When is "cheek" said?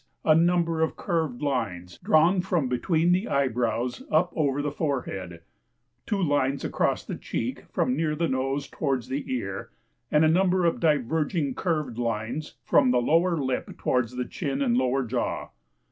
7.15-7.65